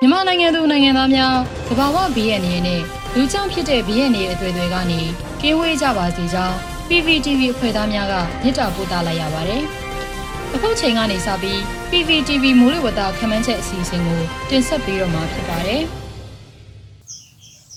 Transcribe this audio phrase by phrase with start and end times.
[0.00, 1.34] မြန်မာနိုင်ငံသူနိုင်ငံသားများ
[1.68, 2.80] သဘာဝဘီရဲ့အနေနဲ့
[3.14, 5.00] လူကြောင့်ဖြစ်တဲ့ဘီရဲ့နေအသွေးတွေကနေ
[5.40, 6.56] ကင်းဝေးကြပါစေကြောင်း
[6.88, 9.62] PPTV အဖွဲ့သားများကမြစ်တာပို့သလိုက်ရပါတယ်။
[10.54, 11.58] အခုချိန်ကနေစပြီး
[11.90, 15.82] PPTV မိုးလေဝသခန့်မှန်းချက်အစီအစဉ်ကိုတင်ဆက်ပေးတော့မှာဖြစ်ပါတယ်။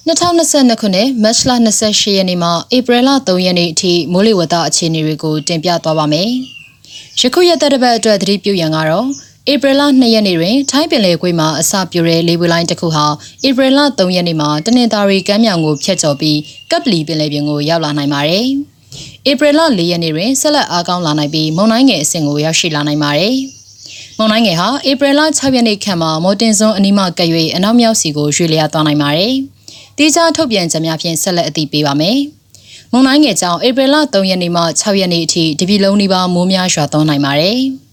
[0.08, 6.30] 2022ခုနှစ်မတ်လ28ရက်နေ့မှဧပြီလ3ရက်နေ့အထိမိုးလေဝသအခြေအနေတွေကိုတင်ပြသွားပါမယ်။
[7.20, 13.06] ယခုရက်သက်တစ်ပတ်အတွက်သတိပြုရန်ကတော့ ဧပြီလ2ရက်နေ့တွင်ထိုင်းပင်လယ်ကွေ့မှာအစပြုတဲ့လေပွေလိုင်းတစ်ခုဟာ
[13.48, 16.40] ဧပြီလ3ရက်နေ့မှာတနင်္သာရီကမ်းမြောင်ကိုဖျက်ချော်ပြီး
[16.72, 18.46] ကပ်ပလီပင်လယ်ပြင်ကိုရောက်လာနိုင်ပါတယ်။
[19.30, 23.36] ဧပြီလ4ရက်နေ့တွင်ဆက်လက်အားကောင်းလာနိုင်ပြီးမုန်တိုင်းငယ်အဆင့်ကိုရောက်ရှိလာနိုင်ပါတယ်။
[24.18, 29.34] မုန်တိုင်းငယ်ဟာဧပြီလ6ရက်နေ့ခန့်မှာမော်တင်စွန်းအနီးမှကပ်၍အနောက်မြောက်စီကိုရွှေ့လျားသွားနိုင်ပါတယ်။
[29.98, 32.18] တိကျထုတ်ပြန်ချက်များဖြင့်ဆက်လက်အသိပေးပါမယ်။
[32.92, 37.60] မုန်တိုင်းငယ်ကြောင့်ဧပြီလ3ရက်နေ့မှ6ရက်နေ့အထိတပြည်လုံးနီးပါးမိုးများရွာသွန်းနိုင်ပါတယ်။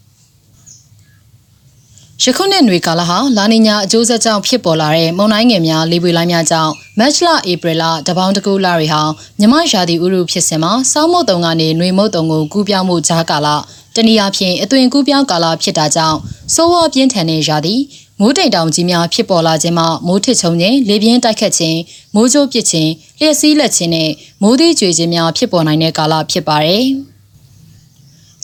[2.26, 9.02] ယခုနှစ်ຫນွေကာလဟာလာနီညာအကျိုးဆက်ကြောင့်ဖြစ်ပေါ်လာတဲ့မုန်တိုင်းငယ်များလေပွေလိုင်းများကြောင့်မတ်လဧပြီလတပေါင်းတကူလတွေဟာ
[9.40, 13.48] မြမရာသီဥတုဖြစ်စဉ်မှာစောင်းမုတ်တုံကနေຫນွေမုတ်တုံကိုကူးပြောင်းမှုဂျားကာလ
[13.96, 16.18] တနည်းအားဖြင့်အသွင်ကူးပြောင်းကာလဖြစ်တာကြောင့်
[16.54, 17.76] စိုးဝါပြင်းထန်တဲ့ရာသီ
[18.20, 21.80] မိုးတိမ်တောင်ကြီးများဖြစ်ပေါ်လာခြင်းမှမိုးထစ်ချုံခြင်းလေပြင်းတိုက်ခတ်ခြင်း
[22.16, 24.10] မိုးကြိုးပစ်ခြင်းလျှက်စီးလက်ခြင်းနဲ့
[24.42, 26.86] မိုးသီးကြွေခြင်းများဖြစ်ပေါ်နိုင်တဲ့ကာလဖြစ်ပါတယ်။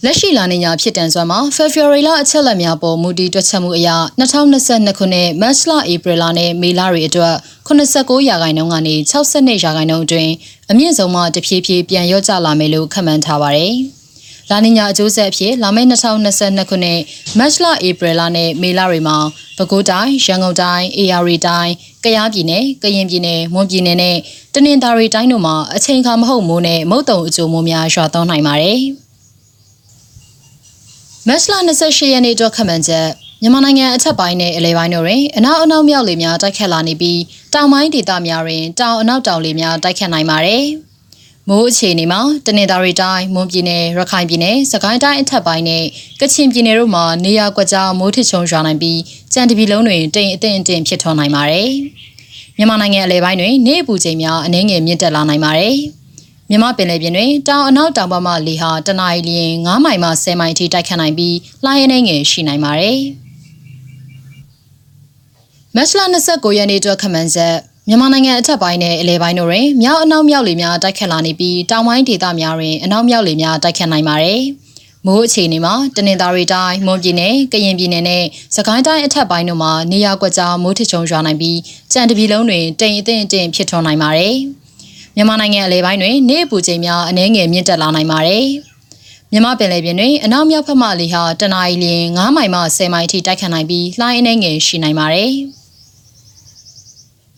[0.06, 3.88] လက်ရှိလာနေညာဖြစ်တန်စွမ်းမှာ February လအချက်လက်များပေါ်မူတည်တွက်ချက်မှုအရ
[4.20, 7.34] 2022ခုနှစ် March လ April လနဲ့ May လတွေအတွက်
[7.68, 10.32] 89ရာခိုင်နှုန်းကနေ62ရာခိုင်နှုန်းအတွင်း
[10.70, 13.74] အမြင့်ဆုံးမှတဖြည်းဖြည်းပြန်လျော့ကျလာမယ်လို့ခန့်မှန်းထားပါတယ်။
[14.50, 17.00] လာနီညာအကျိုးဆက်အဖြစ်လာမယ့်2022ခုနှစ်
[17.38, 19.16] March လ April လနဲ့ May လတွေမှာ
[19.56, 21.70] ပဲခူးတိုင်း၊ရန်ကုန်တိုင်း၊အေရရီတိုင်း၊
[22.04, 24.16] ကယားပြည်နယ်၊ကရင်ပြည်နယ်၊မွန်ပြည်နယ်နဲ့
[24.54, 28.82] တနင်္သာရီတိုင်းတို့မှာအချိန်အခါမဟုတ်မိုးနဲ့မုတ်တုံအကျိုးမိုးများရွာသွန်းနိုင်ပါတယ်။
[31.28, 33.08] မတ်လ28ရက်နေ့အတွက်ခန့်မှန်းချက်
[33.42, 37.20] မြန်မာနိုင်ငံအထက်ပိုင်းနဲ့အလဲပိုင်းတို့တွင်အနောက်အနောက်မြောက်လေများတိုက်ခတ်လာနေပြီး
[37.54, 40.64] တောင်ပိုင်းဒေသများတွင်တောင်အနောက်တောင်လေများတိုက်ခတ်နိုင်ပါတယ်။
[41.48, 45.84] မိုးအခြေအနေမှာတနင်္သာရီတိုင်းမွန်ပြည်နယ်ရခိုင်ပြည်နယ်စကိုင်းတိုင်းအထက်ပိုင်းနဲ့
[46.20, 49.00] ကချင်ပြည်နယ်တို့မှာနေရာကွက်ကြားမိုးထစ်ချုံရွာနိုင်ပြီး
[49.34, 51.70] ကြံတပြည်လုံးတွင်တိမ်အထင်အထင်ဖြစ်ထွန်းနိုင်ပါတယ်။
[52.56, 55.76] မြန်မာနိုင်ငံအလဲပိုင်းတွင်နေအပူချိန်များအနည်းငယ်မြင့်တက်လာနိုင်ပါတယ်။
[56.50, 62.98] မြမပင်လယ်ပြင်တွင်တောင်အနောက်တောင်ဘက်မှလေဟာတနအီလျင်9မိုင်မှ10မိုင်ထိတိုက်ခတ်နိုင်ပြီးလှိုင်းရင်းငယ်ရှိနိုင်ပါတယ်။
[65.74, 67.56] မတ်လ29ရက်နေ့အတွက်ခမန်ဆက်
[67.88, 74.40] မြန်မာနိုင်ငံအထက်ပိုင်းနဲ့အလဲပိုင်းတို့တွင်မြောက်အနောက်မြောက်လေများတိုက်ခတ်လာနေပြီးတောင်ပိုင်းဒေသများတွင်အနောက်မြောက်လေများတိုက်ခတ်နိုင်ပါတယ်။
[75.06, 78.24] မိုးအခြေအနေမှာတနင်္သာရီတိုင်းမွန်ပြည်နယ်ကရင်ပြည်နယ်နဲ့
[78.56, 81.58] စကိုင်းတိုင်းအထက်ပိုင်းတို့မှာနေရာကွက်ကြားမိုးထချုံရွာနိုင်ပြီး
[81.92, 84.36] ကြံတပြည်လုံးတွင်တိမ်အထင်အထင်ဖြစ်ထွန်းနိုင်ပါတယ်။
[85.16, 88.44] မြန်မာနိုင်ငံအလဲပိုင်းတွင်နေပူချိန်များအနည်းငယ်မြင့်တက်လာနိုင်ပါတယ်။
[89.32, 95.30] မြန်မာပင်လယ်ပြင်တွင်အနောက်မြောက်ဘက်မှလေဟာတနအီလျင်9မိုင်မှ10မိုင်ထိတိုက်ခတ်နိုင်ပြီးလှိုင်းအနှဲငယ်ရှိနိုင်ပါတယ်။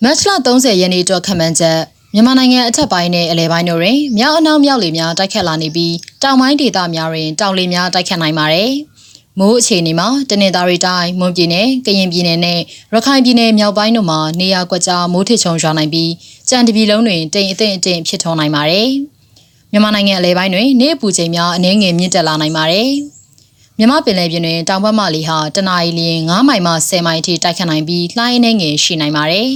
[0.03, 1.81] မတ်လ30ရက်နေ့အတွက်ခန့်မှန်းချက်
[2.15, 8.71] မြန်မာနိုင်ငံအထက်ပိုင်းနဲ့အလဲပိုင်းတို့တွင်မြောက်အနောက်မြောက်လေများတိုက်ခတ်လာနေပြီးတောင်ပိုင်းဒေသများတွင်တောင်လေများတိုက်ခတ်နိုင်ပါတယ်။
[9.41, 12.61] မိုးအခြေအနေမှာတနင်္သာရီတိုင်းမွန်ပြည်နယ်ကရင်ပြည်နယ်နဲ့
[12.93, 16.11] ရခိုင်ပြည်နယ်မြောက်ပိုင်းတို့မှာနေရာကွက်ကြားမိုးထစ်ချုံရွာနိုင်ပြီး
[16.49, 18.89] ကြံတပြည်လုံးတွင်တိမ်အထင်အထင်ဖြစ်ထွန်းနိုင်ပါတယ်။
[19.71, 22.91] မြန်မာနိုင်ငံအလဲပိုင်းတွင်နေအပူချိန်များအနည်းငယ်မြင့်တက်လာနိုင်ပါတယ်။
[23.79, 29.51] မြမပင်လယ်ပြင်တွင်တောင်ဘက်မှလေဟာတနအီလျင်9မိုင်မှ10မိုင်အထိတိုက်ခတ်နိုင်ပြီးလှိုင်းအနှဲငယ်ရှိနိုင်ပါတယ်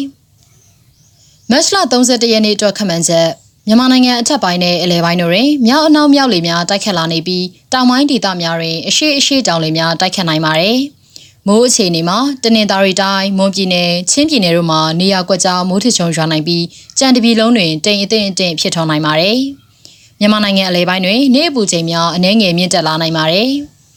[1.50, 3.28] ။မတ်လ31ရက်နေ့အတွက်ခန့်မှန်းချက်
[3.66, 10.78] မြန်မာနိုင်ငံအထက်ပိုင်းနဲ့အလဲပိုင်းတို့တွင်မြောက်အနောက်မြောက်လေများတိုက်ခတ်လာနေပြီးတောင်ပိုင်းဒေသများတွင်အရှိအရှိတောင်လေများတိုက်ခတ်နိုင်ပါတယ်။
[11.46, 16.64] မိုးအခြေအနေမှာတနင်္သာရီတိုင်းမွန်ပြည်နယ်ချင်းပြည်နယ်တို့မှာနေရာကွက်ကြားမိုးထချုံရွာနိုင်ပြီး
[16.98, 19.38] ကြံတပြည်လုံးတွင်တိမ်အထင်အထင်ဖြစ်ထွန်းနိုင်ပါတယ်။
[20.20, 23.50] မြန်မာနိုင်ငံအလဲပိုင်းတွင်နေအပူချိန်များအနည်းငယ်မြင့်တက်လာနိုင်ပါတယ်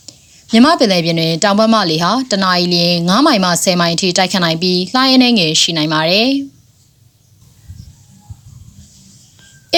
[0.52, 6.30] ။မြမပင်လယ်ပြင်တွင်တောင်ဘက်မှလေဟာတနအီလျင်9မိုင်မှ10မိုင်အထိတိုက်ခတ်နိုင်ပြီးလှိုင်းအနှဲငယ်ရှိနိုင်ပါတယ်။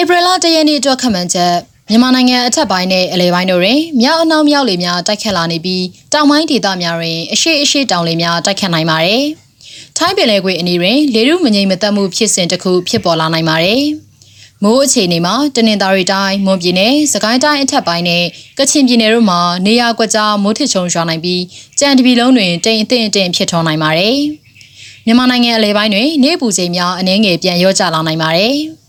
[0.00, 1.54] ဧပြီလ၁ရက်နေ့အတွက်ခန့်မှန်းချက်
[1.88, 9.24] မြန်မာနိုင်ငံအထက်ပိုင်းနဲ့အလဲပိုင်းတို့တွင်မြောက်အနောက်မြောက်လေများတိုက်ခတ်လာနေပြီးတောင်ပိုင်းဒေသများတွင်အရှိအရှိတောင်လေများတိုက်ခတ်နိုင်ပါတယ်။
[9.96, 13.82] ထိုင်းပင်လယ်ကွေ့အနီးတွင်လေထုမငြိမ်မသက်မှုဖြစ်စဉ်တစ်ခုဖြစ်ပေါ်လာနိုင်ပါတယ်။
[14.62, 18.24] မိုးအခြေအနေမှာတနင်္သာရီတိုင်းမွန်ပြည်နယ်စကိုင်းတိုင်းအထက်ပိုင်းနဲ့
[18.58, 21.42] ကချင်ပြည်နယ်တို့မှာနေရာကွက်ကြားမိုးထစ်ချုံရွာနိုင်ပြီး
[21.80, 24.16] ကြံတပြည်လုံးတွင်တိမ်အထင်အထင်ဖြစ်ထွန်းနိုင်ပါတယ်။
[25.06, 28.56] မြန်မာနိုင်ငံအလဲပိုင်းတွင်နေပူချိန်များအနည်းငယ်ပြန်လျော့ကျလာနိုင်ပါတယ်။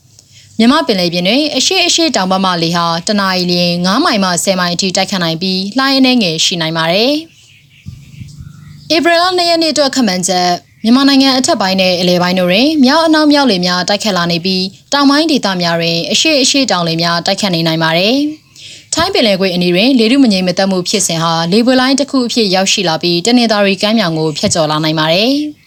[0.59, 7.11] မြမပင်လယ်ပြင်တွင်အရှိအရှိတောင်ဘက်မှလေဟာတနအီလျင်9မိုင်မှ10မိုင်အထိတိုက်ခတ်နိုင်ပြီးလှိုင်းအနှဲငယ်ရှိနိုင်ပါတယ်။
[8.95, 10.49] ဧပြီလ2ရက်နေ့အတွက်ခန့်မှန်းချက်
[10.83, 18.15] မြန်မာနိုင်ငံအထက်ပိုင်းနဲ့အလဲပိုင်းတို့တွင်မြောက်အနောက်မြောက်လေများတိုက်ခတ်လာနေပြီးတောင်ပိုင်းဒေသများတွင်အရှိအရှိတောင်လေများတိုက်ခတ်နေနိုင်ပါတယ်။
[18.93, 25.31] ထိုင်းပင်လယ်ကွေ့အနီးတွင်လေထုမငြိမ်မသက်မှုဖြစ်စဉ်ဟာလေပွေလိုင်းတစ်ခုအဖြစ်ရောက်ရှိလာပြီးတနင်္သာရီကမ်းမြောင်ကိုဖျက်ကျော်လာနိုင်ပါတယ်။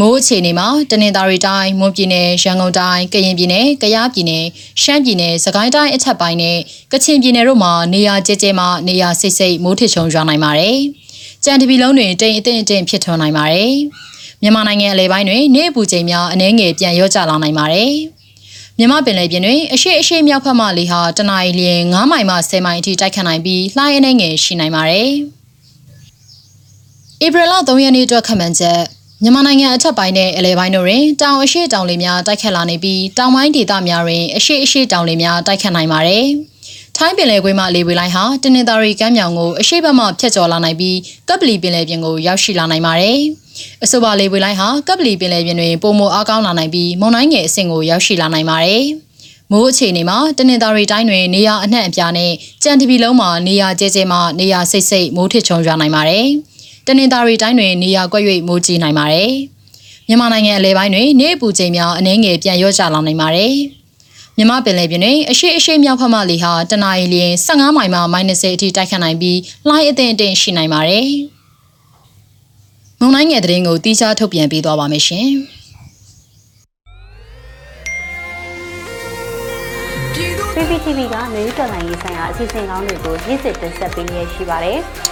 [0.00, 4.44] မိုးအခြေအနေမှာတနင်္သာရီတိုင်းမွန်ပြည်နယ်ရန်ကုန်တိုင်းကရင်ပြည်နယ်ကယားပြည်နယ်
[4.82, 6.58] ရှမ်းပြည်နယ်စကိုင်းတိုင်းအထက်ပိုင်းနဲ့
[6.92, 10.76] ကချင်ပြည်နယ်တို့မှာနေရာကျကျမှနေရာစိတ်စိတ်မိုးထစ်ချုံရွာနိုင်ပါတယ်။
[11.44, 13.72] ကြံတပီလုံးတွင်တိမ်အထင်အထင်ဖြစ်ထွန်းနိုင်ပါတယ်။
[14.42, 17.90] မြန်မာနိုင်ငံအလဲပိုင်းတွင်နေအပူချိန်များအနည်းငယ်ပြန်လျော့ကျလာနိုင်ပါတယ်။
[18.78, 25.08] မြမပင်လယ်ပြင်တွင်အရှိအရှိမြောက်ဖက်မှလေဟာတနအီလျင်9မိုင်မှ10မိုင်အထိတိုက်ခတ်နိုင်ပြီးလှိုင်းအနှဲငယ်ရှိနိုင်ပါတယ်။
[27.24, 28.82] ဧပြီလ3ရက်နေ့အတွက်ခန့်မှန်းချက်
[29.24, 36.24] မြန်မာနိုင်ငံအထက်ပိုင်းနဲ့အလဲပိုင်းတို့တွင်တောင်အရှိတောင်လေများတိုက်ခတ်လာနေပြီးတောင်ပိုင်းဒေသများတွင်အရှိအရှိတောင်လေများတိုက်ခတ်နိုင်ပါတယ်။
[36.96, 40.98] ထိုင်းပင်လယ်ကွေးမှလေဝေလိုင်းဟာတနင်္သာရီကမ်းမြောင်ကိုအရှိဘက်မှဖြတ်ကျော်လာနိုင်ပြီး
[41.28, 43.18] ကပ်ပလီပင်လယ်ပြင်ကိုရောက်ရှိလာနိုင်ပါတယ်။
[43.84, 48.82] အဆိုပါလေဝေလိုင်းဟာကပ်ပလီပင်လယ်ပြင်တွင်ပုံမအားကောင်းလာနိုင်ပြီးမုန်တိုင်းငယ်အဆင့်ကိုရောက်ရှိလာနိုင်ပါတယ်။
[49.50, 52.32] မိုးအခြေအနေမှာတနင်္သာရီတိုင်းတွင်နေရာအနှံ့အပြားနဲ့
[52.62, 56.28] ကြံတပီလုံးမှာနေရာကျဲကျဲမှနေရာစိတ်စိတ်မိုးထစ်ချုံရွာနိုင်ပါတယ်။
[56.86, 59.32] တနင်္သာရီတိုင်းတွင်နေရာကွက်၍မိုးကြီးနိုင်ပါတယ်။
[60.08, 63.52] မြန်မာနိုင်ငံအလဲပိုင်းတွင်နေအပူချိန်များအနည်းငယ်ပြန်လျော့ကျလာနိုင်ပါတယ်။
[64.36, 69.38] မြမပင်လယ်ပြင်တွင်အရှိအရှိမြောက်ဖက်မှလေဟာတနအီလျင်15မိုင်မှ -30 အထိတိုက်ခတ်နိုင်ပြီး
[69.68, 71.06] လှိုင်းအသင့်အတင့်ရှိနိုင်ပါတယ်။
[73.00, 75.28] မုန်တိုင်းငယ်သတင်းကိုတီးခြားထုတ်ပြန်ပေးသွားပါမယ်ရှင်။
[80.54, 84.80] PPTV ကမျိုးတော်လိုင်းရေးဆိုင်ရာအစီအစဉ်ကောင်းတွေကိုရည်စည်တင်ဆက်ပေးနေရရှိပါတယ်။